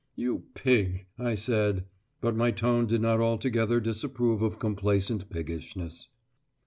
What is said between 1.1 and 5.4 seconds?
I said; but my tone did not altogether disapprove of complacent